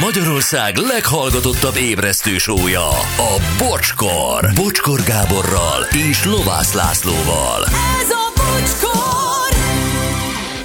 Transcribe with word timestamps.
Magyarország 0.00 0.76
leghallgatottabb 0.76 1.76
ébresztő 1.76 2.38
sója, 2.38 2.88
a 3.16 3.40
Bocskor. 3.58 4.52
Bocskor 4.54 5.02
Gáborral 5.02 5.82
és 6.10 6.24
Lovász 6.24 6.72
Lászlóval. 6.72 7.64
Ez 8.00 8.10
a 8.10 8.32
bocskor! 8.36 9.58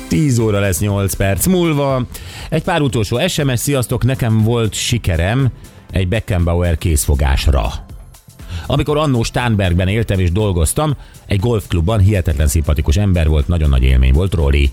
10 0.08 0.40
óra 0.40 0.60
lesz 0.60 0.80
8 0.80 1.14
perc 1.14 1.46
múlva. 1.46 2.06
Egy 2.50 2.64
pár 2.64 2.82
utolsó 2.82 3.28
SMS, 3.28 3.60
sziasztok, 3.60 4.04
nekem 4.04 4.44
volt 4.44 4.74
sikerem 4.74 5.48
egy 5.92 6.08
Beckenbauer 6.08 6.78
készfogásra. 6.78 7.72
Amikor 8.66 8.98
annó 8.98 9.24
Stánbergben 9.24 9.88
éltem 9.88 10.20
és 10.20 10.32
dolgoztam, 10.32 10.96
egy 11.26 11.40
golfklubban 11.40 12.00
hihetetlen 12.00 12.48
szimpatikus 12.48 12.98
ember 12.98 13.28
volt, 13.28 13.48
nagyon 13.48 13.70
nagy 13.70 13.84
élmény 13.84 14.14
volt, 14.14 14.34
Roli. 14.34 14.72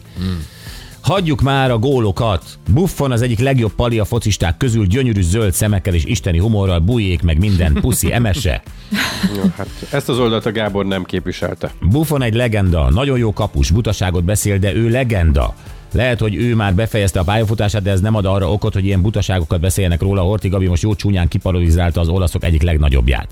Hagyjuk 1.03 1.41
már 1.41 1.71
a 1.71 1.79
gólokat. 1.79 2.45
Buffon 2.71 3.13
az 3.13 3.23
egyik 3.23 3.39
legjobb 3.39 3.73
pali 3.73 3.99
a 3.99 4.05
focisták 4.05 4.57
közül, 4.57 4.87
gyönyörű 4.87 5.23
zöld 5.23 5.53
szemekkel 5.53 5.95
és 5.95 6.05
isteni 6.05 6.39
humorral, 6.39 6.79
bujék 6.79 7.23
meg 7.23 7.39
minden, 7.39 7.73
puszi 7.73 8.13
emese. 8.13 8.63
Jó, 9.37 9.43
hát 9.57 9.69
ezt 9.91 10.09
az 10.09 10.19
oldalt 10.19 10.47
a 10.47 10.53
Gábor 10.53 10.87
nem 10.87 11.05
képviselte. 11.05 11.73
Buffon 11.81 12.23
egy 12.23 12.35
legenda, 12.35 12.91
nagyon 12.91 13.19
jó 13.19 13.33
kapus, 13.33 13.71
butaságot 13.71 14.25
beszél, 14.25 14.59
de 14.59 14.75
ő 14.75 14.89
legenda. 14.89 15.55
Lehet, 15.93 16.21
hogy 16.21 16.35
ő 16.35 16.55
már 16.55 16.75
befejezte 16.75 17.21
a 17.21 17.25
pályafutását, 17.25 17.83
de 17.83 17.91
ez 17.91 18.01
nem 18.01 18.15
ad 18.15 18.25
arra 18.25 18.53
okot, 18.53 18.73
hogy 18.73 18.85
ilyen 18.85 19.03
butaságokat 19.03 19.61
beszéljenek 19.61 20.01
róla. 20.01 20.23
Horti 20.23 20.49
Gabi 20.49 20.67
most 20.67 20.83
jó 20.83 20.95
csúnyán 20.95 21.29
kiparodizálta 21.29 22.01
az 22.01 22.09
olaszok 22.09 22.45
egyik 22.45 22.63
legnagyobbját. 22.63 23.29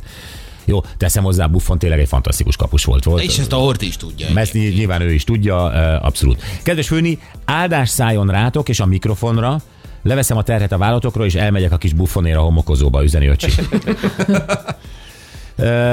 Jó, 0.65 0.81
teszem 0.97 1.25
hozzá, 1.25 1.47
Buffon 1.47 1.79
tényleg 1.79 1.99
egy 1.99 2.09
fantasztikus 2.09 2.57
kapus 2.57 2.85
volt. 2.85 3.05
volt. 3.05 3.23
És 3.23 3.39
ezt 3.39 3.53
a 3.53 3.57
Hort 3.57 3.83
is 3.83 3.97
tudja. 3.97 4.27
Ezt 4.35 4.53
ny- 4.53 4.75
nyilván 4.75 5.01
ő 5.01 5.13
is 5.13 5.25
tudja, 5.25 5.65
abszolút. 5.99 6.43
Kedves 6.63 6.87
főni, 6.87 7.19
áldás 7.45 7.89
szálljon 7.89 8.27
rátok 8.27 8.69
és 8.69 8.81
a 8.81 8.87
mikrofonra, 8.87 9.61
leveszem 10.03 10.37
a 10.37 10.43
terhet 10.43 10.73
a 10.73 10.79
vállatokról, 10.79 11.27
és 11.27 11.35
elmegyek 11.35 11.73
a 11.73 11.77
kis 11.77 11.93
buffonér 11.93 12.37
a 12.37 12.41
homokozóba, 12.41 13.03
üzeni 13.03 13.27
öcsi. 13.27 13.51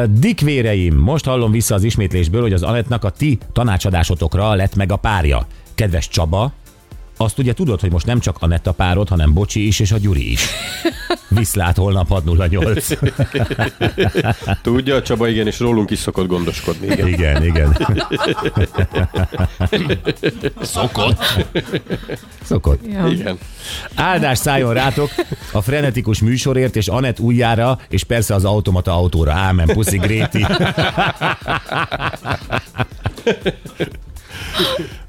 Dikvéreim, 0.09 0.95
most 0.95 1.25
hallom 1.25 1.51
vissza 1.51 1.75
az 1.75 1.83
ismétlésből, 1.83 2.41
hogy 2.41 2.53
az 2.53 2.63
Anettnak 2.63 3.03
a 3.03 3.09
ti 3.09 3.37
tanácsadásotokra 3.53 4.53
lett 4.53 4.75
meg 4.75 4.91
a 4.91 4.95
párja. 4.95 5.47
Kedves 5.75 6.07
Csaba, 6.07 6.51
azt 7.17 7.39
ugye 7.39 7.53
tudod, 7.53 7.79
hogy 7.79 7.91
most 7.91 8.05
nem 8.05 8.19
csak 8.19 8.37
Anetta 8.39 8.71
párod, 8.71 9.09
hanem 9.09 9.33
Bocsi 9.33 9.67
is 9.67 9.79
és 9.79 9.91
a 9.91 9.97
Gyuri 9.97 10.31
is. 10.31 10.45
Viszlát 11.29 11.77
holnap 11.77 12.07
608. 12.07 12.87
Tudja, 14.61 14.95
a 14.95 15.01
Csaba 15.01 15.27
igen, 15.27 15.47
és 15.47 15.59
rólunk 15.59 15.91
is 15.91 15.99
szokott 15.99 16.27
gondoskodni. 16.27 16.87
Igen. 16.87 17.07
Igen, 17.07 17.43
igen. 17.43 17.77
Szokott. 20.61 21.23
Szokott. 22.43 22.81
igen. 23.09 23.37
Áldás 23.95 24.37
szálljon 24.37 24.73
rátok 24.73 25.09
a 25.51 25.61
frenetikus 25.61 26.21
műsorért, 26.21 26.75
és 26.75 26.87
Anett 26.87 27.19
újjára, 27.19 27.79
és 27.89 28.03
persze 28.03 28.33
az 28.33 28.45
automata 28.45 28.93
autóra. 28.93 29.31
Ámen, 29.31 29.67
puszi 29.67 29.97
Gréti. 29.97 30.45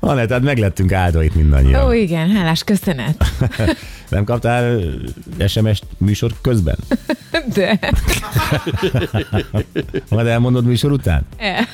Anett, 0.00 0.30
hát 0.30 0.42
meglettünk 0.42 0.92
áldva 0.92 1.22
itt 1.22 1.34
mindannyian. 1.34 1.86
Ó, 1.86 1.92
igen, 1.92 2.30
hálás 2.30 2.64
köszönet. 2.64 3.24
Nem 4.08 4.24
kaptál 4.24 4.80
SMS-t 5.46 5.84
műsor 5.98 6.32
közben? 6.42 6.76
De 7.54 7.78
Majd 10.10 10.26
elmondod 10.26 10.64
műsor 10.64 10.92
után? 10.92 11.26
e, 11.36 11.68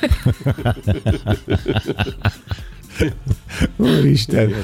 Úristen. 3.76 4.54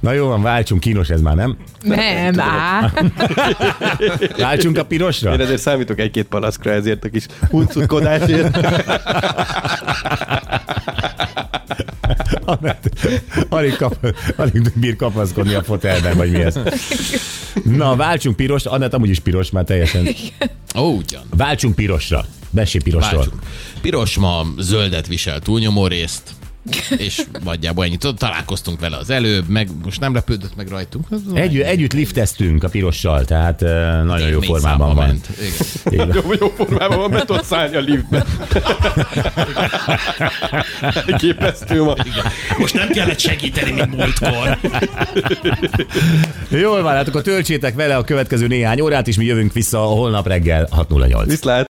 Na 0.00 0.12
jó 0.12 0.26
van, 0.26 0.42
váltsunk, 0.42 0.80
kínos 0.80 1.08
ez 1.08 1.20
már, 1.20 1.34
nem? 1.34 1.56
nem, 1.82 2.40
á. 2.40 2.92
Váltsunk 4.38 4.78
a 4.78 4.84
pirosra? 4.84 5.32
Én 5.32 5.40
ezért 5.40 5.60
számítok 5.60 5.98
egy-két 5.98 6.26
palaszkra 6.26 6.70
ezért 6.70 7.04
a 7.04 7.08
kis 7.08 7.26
huncukodásért. 7.50 8.58
Anett, 12.48 13.08
alig, 13.48 13.76
kap, 13.76 14.14
alig 14.36 14.72
bír 14.74 14.96
kapaszkodni 14.96 15.54
a 15.54 15.62
fotelben, 15.62 16.16
vagy 16.16 16.30
mi 16.30 16.40
ez. 16.40 16.58
Na, 17.64 17.96
váltsunk 17.96 18.36
piros, 18.36 18.64
Anett 18.64 18.94
amúgy 18.94 19.08
is 19.08 19.18
piros, 19.18 19.50
már 19.50 19.64
teljesen. 19.64 20.08
Ó, 20.76 20.96
ugyan. 20.96 21.22
Váltsunk 21.36 21.74
pirosra. 21.74 22.24
Bessé 22.50 22.78
pirosról. 22.78 23.20
Váltsunk. 23.20 23.42
Piros 23.80 24.16
ma 24.16 24.46
zöldet 24.58 25.06
visel 25.06 25.40
túlnyomó 25.40 25.86
részt, 25.86 26.30
és 27.06 27.22
nagyjából 27.44 27.84
ennyit. 27.84 27.98
Tudod, 27.98 28.16
Találkoztunk 28.18 28.80
vele 28.80 28.96
az 28.96 29.10
előbb, 29.10 29.48
meg 29.48 29.68
most 29.84 30.00
nem 30.00 30.14
lepődött 30.14 30.56
meg 30.56 30.68
rajtunk. 30.68 31.06
Egy, 31.34 31.60
együtt 31.60 31.92
lifteztünk 31.92 32.64
a 32.64 32.68
pirossal, 32.68 33.24
tehát 33.24 33.62
uh, 33.62 33.68
nagyon 34.12 34.28
jó 34.28 34.40
formában 34.40 34.94
van. 34.94 35.06
ment. 35.06 35.28
Igen. 35.90 36.08
Igen. 36.08 36.24
Jó, 36.40 36.48
formában 36.56 36.98
van, 36.98 37.10
be 37.10 37.24
tudsz 37.24 37.46
szállni 37.46 37.76
a 37.76 37.80
liftbe. 37.80 38.24
Elképesztő 41.06 41.82
ma. 41.82 41.94
Most 42.58 42.74
nem 42.74 42.88
kellett 42.88 43.18
segíteni, 43.18 43.72
mint 43.72 43.96
múltkor. 43.96 44.58
Jól 46.48 46.82
van, 46.82 46.94
hát 46.94 47.08
akkor 47.08 47.22
töltsétek 47.22 47.74
vele 47.74 47.96
a 47.96 48.04
következő 48.04 48.46
néhány 48.46 48.80
órát, 48.80 49.08
és 49.08 49.16
mi 49.16 49.24
jövünk 49.24 49.52
vissza 49.52 49.78
holnap 49.78 50.26
reggel 50.26 50.68
6.08. 50.76 51.22
Viszlát. 51.26 51.66